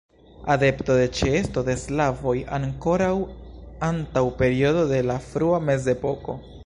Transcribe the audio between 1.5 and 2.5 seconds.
de slavoj